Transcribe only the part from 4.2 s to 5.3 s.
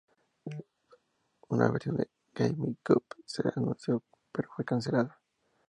pero fue cancelada.